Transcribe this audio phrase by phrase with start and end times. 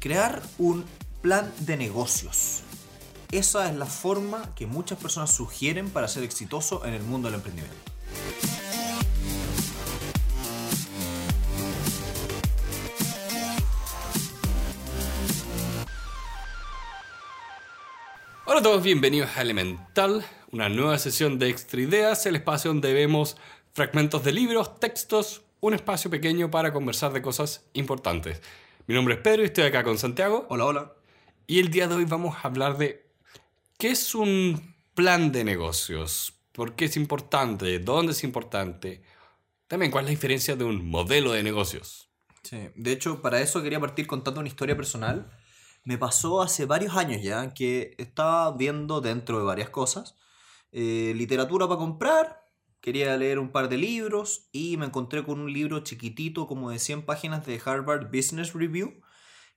[0.00, 0.84] crear un
[1.20, 2.62] plan de negocios.
[3.30, 7.36] Esa es la forma que muchas personas sugieren para ser exitoso en el mundo del
[7.36, 7.76] emprendimiento.
[18.46, 22.92] Hola a todos, bienvenidos a Elemental, una nueva sesión de Extra Ideas, el espacio donde
[22.92, 23.36] vemos
[23.74, 28.40] fragmentos de libros, textos, un espacio pequeño para conversar de cosas importantes.
[28.90, 30.46] Mi nombre es Pedro y estoy acá con Santiago.
[30.50, 30.92] Hola, hola.
[31.46, 33.08] Y el día de hoy vamos a hablar de
[33.78, 39.04] qué es un plan de negocios, por qué es importante, dónde es importante,
[39.68, 42.10] también cuál es la diferencia de un modelo de negocios.
[42.42, 45.30] Sí, de hecho, para eso quería partir contando una historia personal.
[45.84, 50.16] Me pasó hace varios años ya que estaba viendo dentro de varias cosas
[50.72, 52.39] eh, literatura para comprar,
[52.80, 56.78] quería leer un par de libros y me encontré con un libro chiquitito como de
[56.78, 59.00] 100 páginas de Harvard Business Review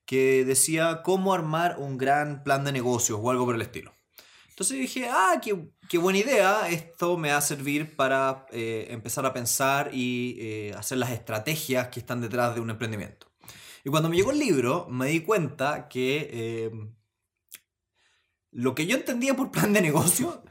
[0.05, 3.94] que decía cómo armar un gran plan de negocios o algo por el estilo.
[4.49, 5.57] Entonces dije, ah, qué,
[5.90, 10.74] qué buena idea, esto me va a servir para eh, empezar a pensar y eh,
[10.77, 13.32] hacer las estrategias que están detrás de un emprendimiento.
[13.84, 16.71] Y cuando me llegó el libro, me di cuenta que eh,
[18.51, 20.44] lo que yo entendía por plan de negocio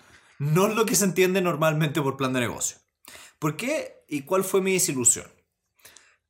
[0.42, 2.78] no es lo que se entiende normalmente por plan de negocio.
[3.38, 5.26] ¿Por qué y cuál fue mi desilusión?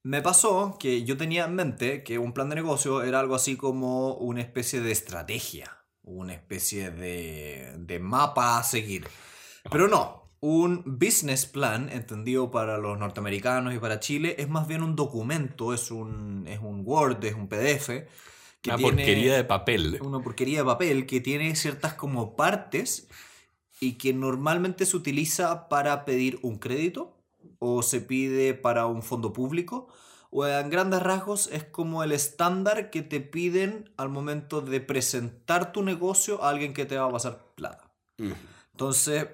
[0.03, 3.57] Me pasó que yo tenía en mente que un plan de negocio era algo así
[3.57, 9.09] como una especie de estrategia, una especie de, de mapa a seguir.
[9.71, 14.83] Pero no, un business plan, entendido para los norteamericanos y para Chile, es más bien
[14.83, 17.89] un documento, es un, es un Word, es un PDF.
[18.61, 19.99] Que una porquería de papel.
[20.03, 23.09] Una porquería de papel que tiene ciertas como partes
[23.83, 27.17] y que normalmente se utiliza para pedir un crédito
[27.59, 29.89] o se pide para un fondo público
[30.31, 35.73] o en grandes rasgos es como el estándar que te piden al momento de presentar
[35.73, 37.93] tu negocio a alguien que te va a pasar plata.
[38.71, 39.27] Entonces,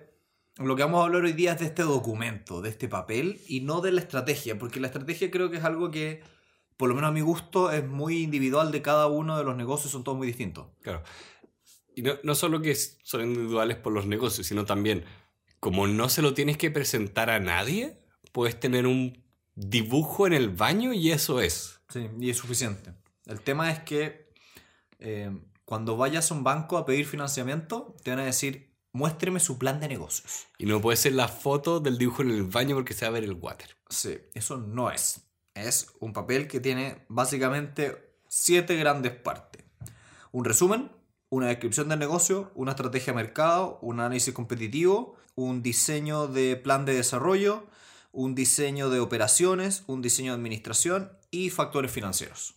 [0.57, 3.61] lo que vamos a hablar hoy día es de este documento, de este papel y
[3.61, 6.23] no de la estrategia, porque la estrategia creo que es algo que,
[6.79, 9.93] por lo menos a mi gusto, es muy individual de cada uno de los negocios,
[9.93, 10.69] son todos muy distintos.
[10.81, 11.03] Claro.
[11.99, 15.05] Y no, no solo que son individuales por los negocios, sino también,
[15.59, 17.99] como no se lo tienes que presentar a nadie,
[18.31, 19.25] puedes tener un
[19.57, 21.81] dibujo en el baño y eso es.
[21.89, 22.93] Sí, y es suficiente.
[23.27, 24.31] El tema es que
[25.01, 29.59] eh, cuando vayas a un banco a pedir financiamiento, te van a decir, muéstreme su
[29.59, 30.47] plan de negocios.
[30.57, 33.13] Y no puede ser la foto del dibujo en el baño porque se va a
[33.15, 33.77] ver el water.
[33.89, 35.23] Sí, eso no es.
[35.55, 39.65] Es un papel que tiene básicamente siete grandes partes.
[40.31, 40.93] Un resumen,
[41.31, 46.85] una descripción del negocio, una estrategia de mercado, un análisis competitivo, un diseño de plan
[46.85, 47.67] de desarrollo,
[48.13, 52.55] un diseño de operaciones, un diseño de administración y factores financieros.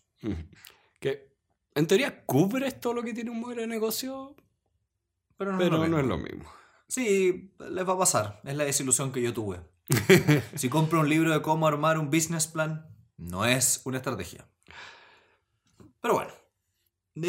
[1.00, 1.32] Que
[1.76, 4.36] en teoría cubre todo lo que tiene un modelo de negocio,
[5.38, 6.52] pero no, pero es, lo no es lo mismo.
[6.88, 8.42] Sí, les va a pasar.
[8.44, 9.60] Es la desilusión que yo tuve.
[10.56, 14.46] si compro un libro de cómo armar un business plan, no es una estrategia.
[16.02, 16.32] Pero bueno,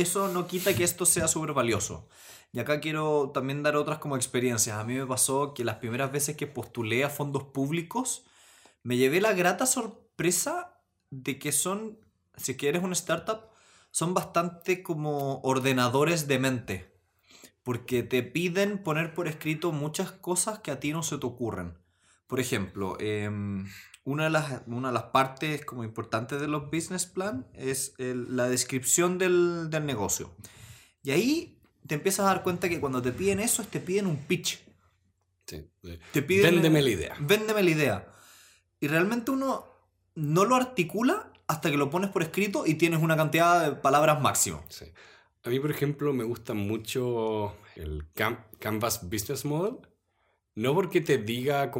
[0.00, 2.08] eso no quita que esto sea súper valioso.
[2.52, 4.78] Y acá quiero también dar otras como experiencias.
[4.78, 8.24] A mí me pasó que las primeras veces que postulé a fondos públicos,
[8.82, 10.80] me llevé la grata sorpresa
[11.10, 11.98] de que son,
[12.36, 13.50] si quieres una startup,
[13.90, 17.00] son bastante como ordenadores de mente.
[17.62, 21.81] Porque te piden poner por escrito muchas cosas que a ti no se te ocurren.
[22.32, 23.68] Por ejemplo, em,
[24.04, 28.48] una, de las, una de las partes como importantes de los business plan es la
[28.48, 30.34] descripción del, del negocio.
[31.02, 34.16] Y ahí te empiezas a dar cuenta que cuando te piden eso, te piden un
[34.16, 34.64] pitch.
[35.44, 35.68] Sí.
[36.10, 37.16] Te piden, Véndeme la idea.
[37.20, 38.08] Véndeme la idea.
[38.80, 39.66] Y realmente uno
[40.14, 44.22] no lo articula hasta que lo pones por escrito y tienes una cantidad de palabras
[44.22, 44.64] máximo.
[44.70, 44.86] Sí.
[45.44, 48.06] A mí, por ejemplo, me gusta mucho el
[48.58, 49.86] Canvas Business Model.
[50.54, 51.70] No porque te diga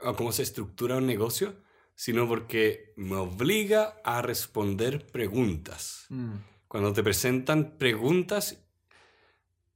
[0.00, 1.54] cómo, cómo se estructura un negocio,
[1.94, 6.06] sino porque me obliga a responder preguntas.
[6.08, 6.36] Mm.
[6.66, 8.64] Cuando te presentan preguntas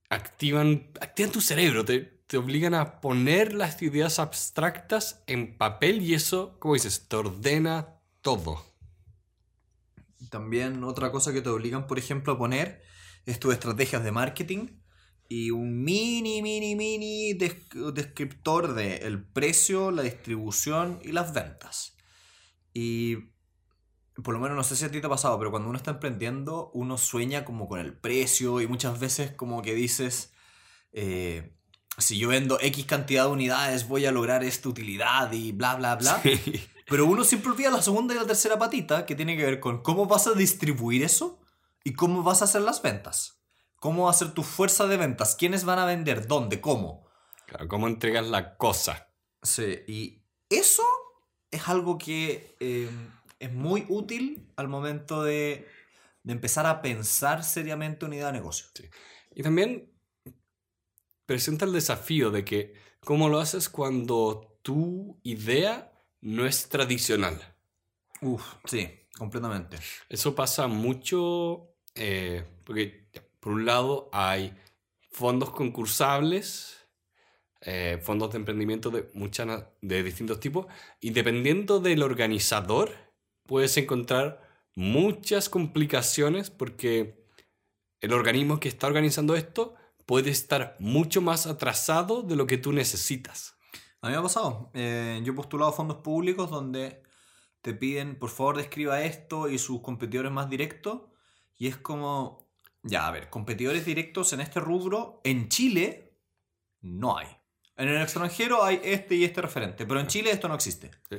[0.08, 6.14] activan, activan tu cerebro, te, te, obligan a poner las ideas abstractas en papel y
[6.14, 8.64] eso, como dices, te ordena todo.
[10.31, 12.82] También otra cosa que te obligan, por ejemplo, a poner
[13.26, 14.69] es tus estrategias de marketing
[15.34, 21.96] y un mini, mini, mini descriptor de el precio, la distribución y las ventas.
[22.72, 23.16] Y
[24.22, 25.90] por lo menos no sé si a ti te ha pasado, pero cuando uno está
[25.90, 30.32] emprendiendo, uno sueña como con el precio y muchas veces como que dices,
[30.92, 31.56] eh,
[31.98, 35.96] si yo vendo X cantidad de unidades voy a lograr esta utilidad y bla, bla,
[35.96, 36.22] bla.
[36.87, 39.82] Pero uno siempre olvida la segunda y la tercera patita que tiene que ver con
[39.82, 41.40] cómo vas a distribuir eso
[41.87, 43.33] ¿Y cómo vas a hacer las ventas?
[43.84, 45.36] ¿Cómo va a ser tu fuerza de ventas?
[45.36, 46.26] ¿Quiénes van a vender?
[46.26, 46.58] ¿Dónde?
[46.58, 47.06] ¿Cómo?
[47.46, 49.12] Claro, ¿Cómo entregas la cosa?
[49.42, 50.82] Sí, y eso
[51.50, 52.88] es algo que eh,
[53.38, 55.69] es muy útil al momento de,
[56.22, 58.69] de empezar a pensar seriamente una idea de negocio.
[59.34, 59.92] Y también
[61.26, 65.92] presenta el desafío de que cómo lo haces cuando tu idea
[66.22, 67.54] no es tradicional.
[68.22, 68.88] Uf, sí,
[69.19, 69.76] completamente.
[70.08, 73.08] Eso pasa mucho eh, porque,
[73.44, 74.56] por un lado, hay
[75.11, 76.79] fondos concursables,
[77.61, 80.64] eh, fondos de emprendimiento de, muchas de distintos tipos,
[80.99, 82.91] y dependiendo del organizador,
[83.43, 84.41] puedes encontrar
[84.75, 87.23] muchas complicaciones porque
[88.00, 89.75] el organismo que está organizando esto
[90.06, 93.58] puede estar mucho más atrasado de lo que tú necesitas.
[94.00, 94.70] A mí me ha pasado.
[94.73, 97.02] Eh, yo he postulado fondos públicos donde
[97.61, 101.02] te piden, por favor, describa esto y sus competidores más directos.
[101.58, 102.44] Y es como,
[102.84, 106.19] ya, a ver, competidores directos en este rubro, en Chile
[106.82, 107.26] no hay.
[107.76, 110.90] En el extranjero hay este y este referente, pero en Chile esto no existe.
[111.10, 111.16] Sí.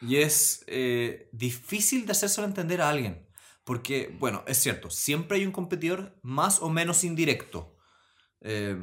[0.00, 3.26] Y es eh, difícil de hacérselo entender a alguien.
[3.62, 7.76] Porque, bueno, es cierto, siempre hay un competidor más o menos indirecto.
[8.40, 8.76] Eh,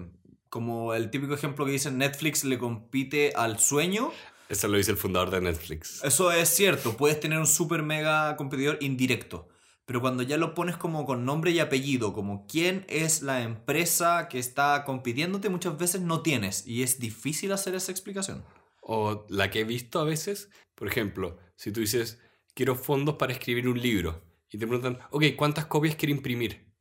[0.50, 4.12] como el típico ejemplo que dicen Netflix le compite al sueño.
[4.50, 6.04] Eso lo dice el fundador de Netflix.
[6.04, 9.50] Eso es cierto, puedes tener un super mega competidor indirecto.
[9.86, 14.30] Pero cuando ya lo pones como con nombre y apellido, como quién es la empresa
[14.30, 16.66] que está compitiéndote, muchas veces no tienes.
[16.66, 18.46] Y es difícil hacer esa explicación.
[18.82, 22.22] O la que he visto a veces, por ejemplo, si tú dices,
[22.54, 26.72] quiero fondos para escribir un libro, y te preguntan, ok, ¿cuántas copias quiero imprimir?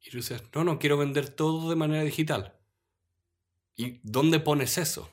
[0.00, 2.60] Y tú dices, no, no, quiero vender todo de manera digital.
[3.74, 5.10] ¿Y dónde pones eso?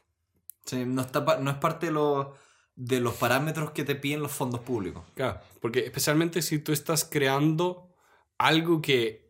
[0.65, 2.35] Sí, no, está, no es parte de, lo-
[2.75, 5.03] de los parámetros que te piden los fondos públicos.
[5.13, 7.93] Claro, porque especialmente si tú estás creando
[8.37, 9.29] algo que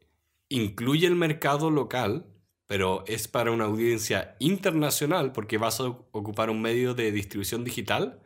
[0.49, 2.25] incluye el mercado local,
[2.67, 8.21] pero es para una audiencia internacional porque vas a ocupar un medio de distribución digital,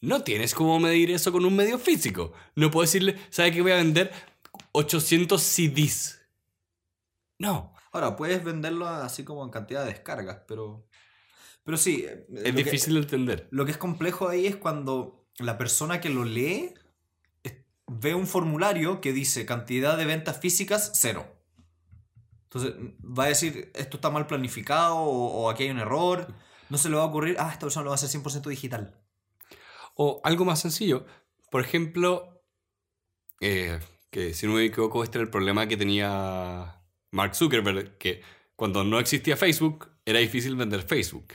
[0.00, 2.32] no tienes cómo medir eso con un medio físico.
[2.54, 4.12] No puedo decirle, ¿sabe que voy a vender
[4.72, 6.20] 800 CDs?
[7.38, 10.87] No, Ahora, puedes venderlo así como en cantidad de descargas, pero...
[11.68, 12.06] Pero sí.
[12.08, 13.46] eh, es que- difícil de entender.
[13.50, 16.72] Lo que es complejo ahí es cuando la persona que lo lee
[17.86, 21.26] ve un formulario que dice cantidad de ventas físicas cero.
[22.44, 22.72] Entonces
[23.02, 26.32] va a decir esto está mal planificado o, o aquí hay un error.
[26.70, 28.98] No se le va a ocurrir, ah, esta persona lo va a hacer 100% digital.
[29.94, 31.04] O algo más sencillo.
[31.50, 32.42] Por ejemplo,
[33.42, 33.78] eh,
[34.10, 36.80] que si no me equivoco, este era el problema que tenía
[37.10, 38.22] Mark Zuckerberg, que
[38.56, 41.34] cuando no existía Facebook, era difícil vender Facebook.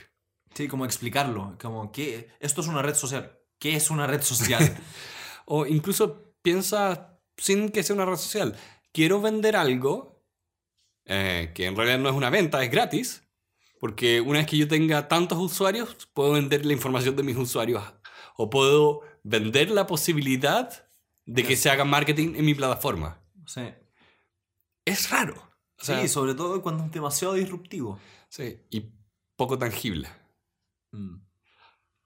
[0.54, 1.56] Sí, como explicarlo.
[1.60, 3.38] Como que esto es una red social.
[3.58, 4.76] ¿Qué es una red social?
[5.46, 8.56] O incluso piensa sin que sea una red social.
[8.92, 10.24] Quiero vender algo
[11.04, 13.22] eh, que en realidad no es una venta, es gratis.
[13.78, 17.82] Porque una vez que yo tenga tantos usuarios, puedo vender la información de mis usuarios.
[18.36, 20.88] O puedo vender la posibilidad
[21.26, 23.20] de que se haga marketing en mi plataforma.
[23.46, 23.62] sí.
[24.86, 25.34] Es raro.
[25.80, 27.98] O sea, sí, sobre todo cuando es demasiado disruptivo.
[28.28, 28.92] sí, y
[29.36, 30.08] poco tangible.
[30.94, 31.20] Mm.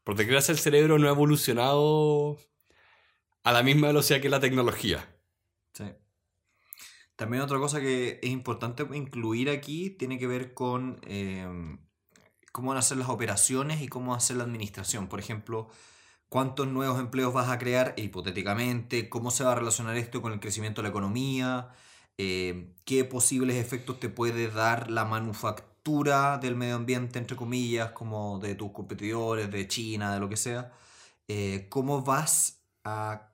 [0.05, 2.38] Por desgracia, el cerebro no ha evolucionado
[3.44, 5.06] a la misma velocidad que la tecnología.
[5.75, 5.85] Sí.
[7.17, 11.47] También otra cosa que es importante incluir aquí tiene que ver con eh,
[12.52, 15.09] cómo van a ser las operaciones y cómo va a ser la administración.
[15.09, 15.68] Por ejemplo,
[16.28, 20.40] cuántos nuevos empleos vas a crear hipotéticamente, cómo se va a relacionar esto con el
[20.40, 21.71] crecimiento de la economía,
[22.16, 25.77] eh, qué posibles efectos te puede dar la manufactura
[26.40, 30.73] del medio ambiente, entre comillas, como de tus competidores, de China, de lo que sea.
[31.26, 33.33] Eh, cómo vas a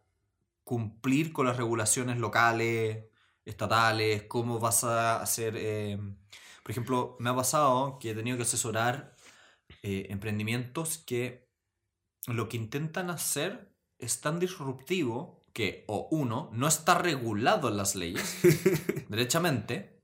[0.64, 3.06] cumplir con las regulaciones locales,
[3.44, 5.56] estatales, cómo vas a hacer...
[5.58, 5.98] eh,
[6.62, 9.16] por ejemplo, me ha pasado que he tenido que asesorar
[9.82, 11.50] eh, emprendimientos que
[12.26, 17.94] lo que intentan hacer es tan disruptivo que, o uno, no está regulado en las
[17.94, 18.38] leyes,
[19.08, 20.02] derechamente,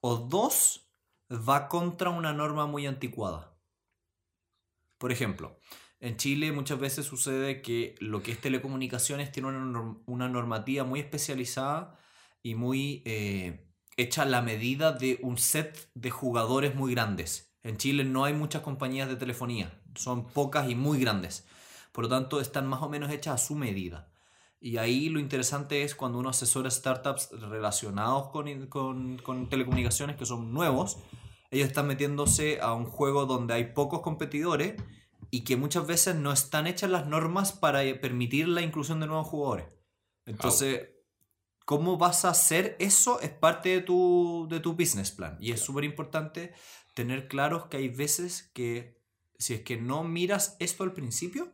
[0.00, 0.89] o dos,
[1.30, 3.56] va contra una norma muy anticuada.
[4.98, 5.58] Por ejemplo,
[6.00, 10.84] en Chile muchas veces sucede que lo que es telecomunicaciones tiene una, norm- una normativa
[10.84, 11.98] muy especializada
[12.42, 17.54] y muy eh, hecha a la medida de un set de jugadores muy grandes.
[17.62, 21.46] En Chile no hay muchas compañías de telefonía, son pocas y muy grandes.
[21.92, 24.09] Por lo tanto, están más o menos hechas a su medida.
[24.60, 30.26] Y ahí lo interesante es cuando uno asesora startups relacionados con, con, con telecomunicaciones que
[30.26, 30.98] son nuevos,
[31.50, 34.80] ellos están metiéndose a un juego donde hay pocos competidores
[35.30, 39.28] y que muchas veces no están hechas las normas para permitir la inclusión de nuevos
[39.28, 39.66] jugadores.
[40.26, 40.90] Entonces,
[41.64, 45.36] cómo vas a hacer eso es parte de tu, de tu business plan.
[45.40, 46.52] Y es súper importante
[46.94, 49.00] tener claros que hay veces que
[49.38, 51.52] si es que no miras esto al principio,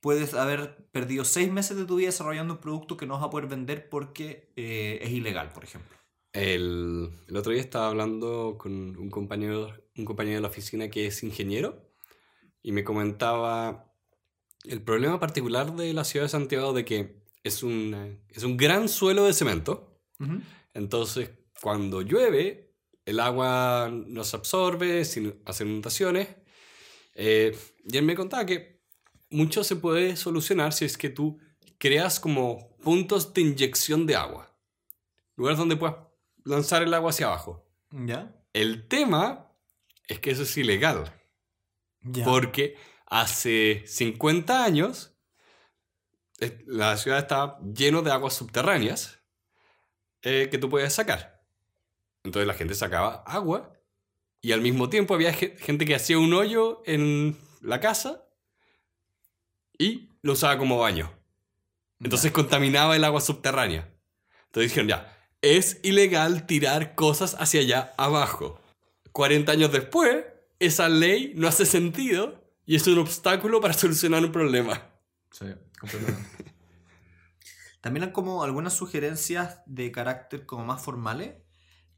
[0.00, 3.30] puedes haber perdido seis meses de tu vida desarrollando un producto que no vas a
[3.30, 5.96] poder vender porque eh, es ilegal, por ejemplo.
[6.32, 11.06] El, el, otro día estaba hablando con un compañero, un compañero de la oficina que
[11.06, 11.90] es ingeniero
[12.62, 13.92] y me comentaba
[14.64, 18.88] el problema particular de la ciudad de Santiago de que es un, es un gran
[18.88, 20.00] suelo de cemento.
[20.74, 21.30] Entonces,
[21.62, 22.74] cuando llueve,
[23.04, 26.28] el agua no se absorbe sin hacer inundaciones.
[27.14, 28.75] Eh, y él me contaba que
[29.30, 31.38] mucho se puede solucionar si es que tú
[31.78, 34.54] creas como puntos de inyección de agua.
[35.36, 35.96] Lugares donde puedas
[36.44, 37.66] lanzar el agua hacia abajo.
[37.90, 38.34] ¿Ya?
[38.52, 39.52] El tema
[40.08, 41.12] es que eso es ilegal.
[42.02, 42.24] Ya.
[42.24, 45.12] Porque hace 50 años
[46.40, 49.20] eh, la ciudad estaba lleno de aguas subterráneas
[50.22, 51.44] eh, que tú podías sacar.
[52.24, 53.72] Entonces la gente sacaba agua
[54.40, 58.25] y al mismo tiempo había gente que hacía un hoyo en la casa
[59.78, 61.12] y lo usaba como baño.
[62.00, 63.92] Entonces contaminaba el agua subterránea.
[64.46, 68.60] Entonces dijeron, ya, es ilegal tirar cosas hacia allá abajo.
[69.12, 70.24] 40 años después,
[70.58, 74.90] esa ley no hace sentido y es un obstáculo para solucionar un problema.
[75.30, 75.46] Sí,
[75.78, 76.28] completamente.
[77.80, 81.34] También hay como algunas sugerencias de carácter como más formales.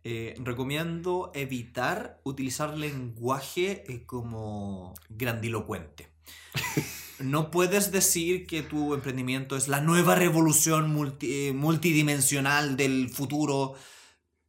[0.04, 6.12] Eh, recomiendo evitar utilizar lenguaje eh, como grandilocuente.
[7.20, 13.74] No puedes decir que tu emprendimiento es la nueva revolución multi- multidimensional del futuro,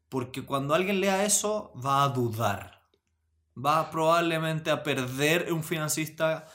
[0.07, 2.81] porque cuando alguien lea eso va a dudar.
[3.57, 6.47] Va probablemente a perder un financista,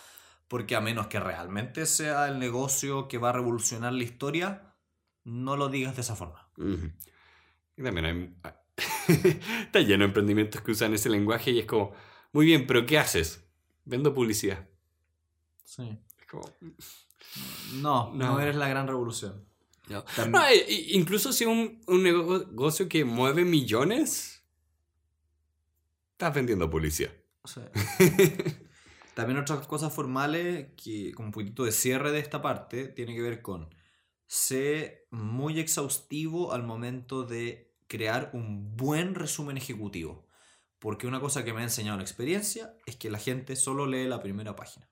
[0.48, 4.74] porque a menos que realmente sea el negocio que va a revolucionar la historia,
[5.24, 6.48] no lo digas de esa forma.
[7.76, 8.36] Y también hay...
[9.62, 11.92] Está lleno de emprendimientos que usan ese lenguaje y es como,
[12.32, 13.44] muy bien, pero ¿qué haces?
[13.84, 14.68] Vendo publicidad.
[15.64, 15.98] Sí.
[16.20, 16.44] Es como,
[17.74, 18.40] No, no, No.
[18.40, 19.44] eres la gran revolución.
[19.88, 20.04] no.
[20.28, 24.42] No, e- incluso si un, un negocio que mueve millones,
[26.12, 26.70] estás vendiendo.
[27.44, 27.60] Sí.
[29.14, 33.22] También otras cosas formales que, como un poquito de cierre de esta parte, tiene que
[33.22, 33.72] ver con
[34.26, 40.26] ser muy exhaustivo al momento de crear un buen resumen ejecutivo.
[40.78, 44.06] Porque una cosa que me ha enseñado la experiencia es que la gente solo lee
[44.06, 44.88] la primera página.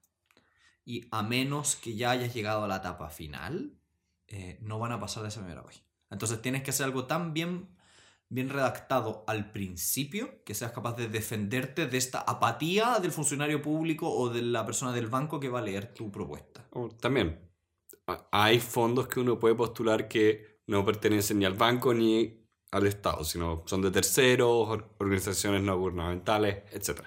[0.84, 3.78] Y a menos que ya hayas llegado a la etapa final,
[4.26, 5.84] eh, no van a pasar de esa primera página.
[6.10, 7.68] Entonces tienes que hacer algo tan bien,
[8.28, 14.10] bien redactado al principio que seas capaz de defenderte de esta apatía del funcionario público
[14.10, 16.66] o de la persona del banco que va a leer tu propuesta.
[16.70, 17.38] O también,
[18.06, 22.86] a- hay fondos que uno puede postular que no pertenecen ni al banco ni al
[22.86, 27.02] Estado, sino son de terceros, or- organizaciones no gubernamentales, etc.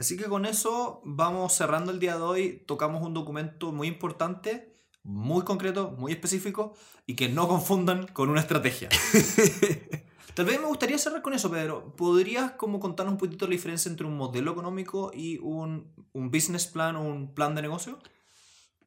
[0.00, 2.64] Así que con eso vamos cerrando el día de hoy.
[2.66, 8.40] Tocamos un documento muy importante, muy concreto, muy específico y que no confundan con una
[8.40, 8.88] estrategia.
[10.34, 11.94] Tal vez me gustaría cerrar con eso, Pedro.
[11.96, 16.66] ¿Podrías como contarnos un poquito la diferencia entre un modelo económico y un, un business
[16.66, 17.98] plan o un plan de negocio?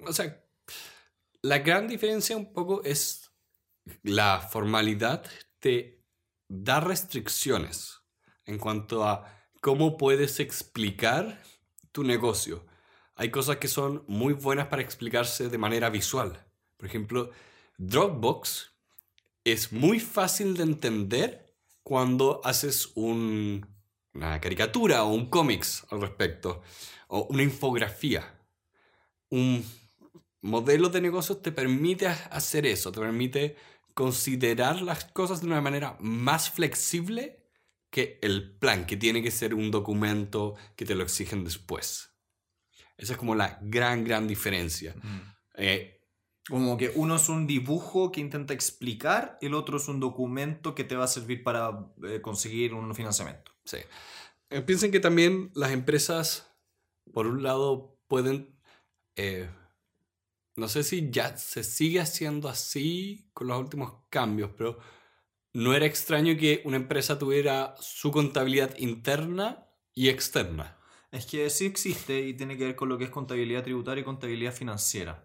[0.08, 0.44] O sea,
[1.44, 3.32] la gran diferencia un poco es
[4.02, 5.24] la formalidad
[5.60, 6.04] te
[6.48, 8.00] da restricciones
[8.46, 11.42] en cuanto a cómo puedes explicar
[11.94, 12.66] tu negocio.
[13.16, 16.46] Hay cosas que son muy buenas para explicarse de manera visual.
[16.76, 17.32] Por ejemplo,
[17.78, 18.74] Dropbox
[19.46, 23.66] es muy fácil de entender cuando haces un-
[24.14, 26.62] una caricatura o un cómics al respecto,
[27.08, 28.38] o una infografía.
[29.30, 29.64] Un
[30.42, 33.56] modelo de negocio te permite ha- hacer eso, te permite
[33.94, 37.43] considerar las cosas de una manera más flexible
[37.94, 42.10] que el plan, que tiene que ser un documento que te lo exigen después.
[42.98, 44.96] Esa es como la gran, gran diferencia.
[45.56, 46.02] Eh,
[46.50, 50.84] Como que uno es un dibujo que intenta explicar, el otro es un documento que
[50.84, 53.52] te va a servir para eh, conseguir un financiamiento.
[53.64, 53.78] Sí.
[54.50, 56.48] Eh, piensen que también las empresas,
[57.14, 58.60] por un lado, pueden...
[59.16, 59.48] eh,
[60.56, 64.80] no sé si ya se sigue haciendo así con los últimos cambios, pero
[65.54, 70.78] no era extraño que una empresa tuviera su contabilidad interna y externa.
[71.12, 74.06] Es que sí existe y tiene que ver con lo que es contabilidad tributaria y
[74.06, 75.24] contabilidad financiera.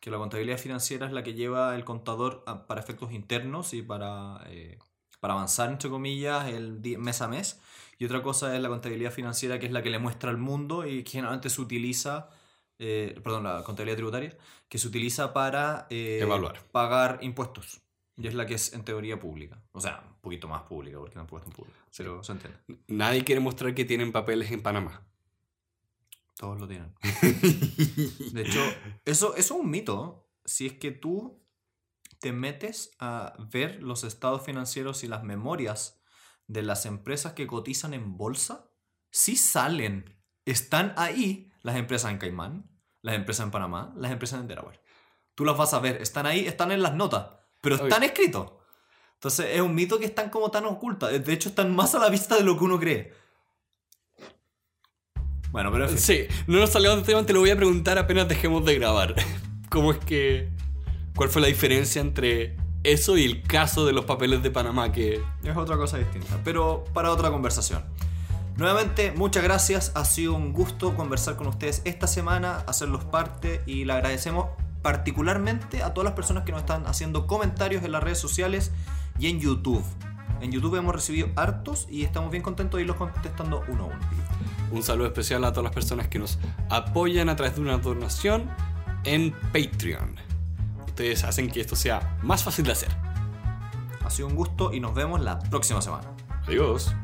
[0.00, 3.82] Que la contabilidad financiera es la que lleva el contador a- para efectos internos y
[3.82, 4.78] para, eh,
[5.20, 7.60] para avanzar, entre comillas, el mes a mes.
[7.98, 10.86] Y otra cosa es la contabilidad financiera, que es la que le muestra al mundo
[10.86, 12.30] y que generalmente se utiliza,
[12.78, 14.36] eh, perdón, la contabilidad tributaria,
[14.68, 16.64] que se utiliza para eh, Evaluar.
[16.72, 17.82] pagar impuestos.
[18.20, 19.62] Y es la que es en teoría pública.
[19.72, 21.78] O sea, un poquito más pública, porque tampoco es tan pública.
[21.96, 22.58] Pero se entiende.
[22.88, 25.06] Nadie quiere mostrar que tienen papeles en Panamá.
[26.36, 26.94] Todos lo tienen.
[28.32, 28.60] De hecho,
[29.04, 30.30] eso, eso es un mito.
[30.44, 31.42] Si es que tú
[32.20, 36.00] te metes a ver los estados financieros y las memorias
[36.46, 38.70] de las empresas que cotizan en bolsa,
[39.10, 40.18] sí salen.
[40.44, 42.70] Están ahí las empresas en Caimán,
[43.02, 44.80] las empresas en Panamá, las empresas en Delaware.
[45.34, 48.52] Tú las vas a ver, están ahí, están en las notas, pero están escritos.
[49.14, 51.10] Entonces es un mito que están como tan ocultas.
[51.24, 53.12] De hecho, están más a la vista de lo que uno cree.
[55.50, 55.98] Bueno, pero en fin.
[55.98, 59.14] Sí, no nos salgamos del tema, te lo voy a preguntar apenas dejemos de grabar.
[59.68, 60.48] ¿Cómo es que...
[61.14, 65.20] ¿Cuál fue la diferencia entre eso y el caso de los papeles de Panamá que...
[65.44, 67.84] Es otra cosa distinta, pero para otra conversación.
[68.56, 69.92] Nuevamente, muchas gracias.
[69.94, 74.46] Ha sido un gusto conversar con ustedes esta semana, hacerlos parte y le agradecemos
[74.82, 78.72] particularmente a todas las personas que nos están haciendo comentarios en las redes sociales
[79.18, 79.84] y en YouTube.
[80.40, 83.98] En YouTube hemos recibido hartos y estamos bien contentos de irlos contestando uno a uno.
[84.70, 86.38] Un saludo especial a todas las personas que nos
[86.70, 88.48] apoyan a través de una donación
[89.04, 90.16] en Patreon.
[90.86, 92.90] Ustedes hacen que esto sea más fácil de hacer.
[94.04, 96.08] Ha sido un gusto y nos vemos la próxima semana.
[96.46, 96.94] Adiós.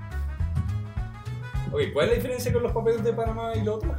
[1.73, 3.95] Oye, ¿cuál es la diferencia con los papeles de Panamá y lo otro?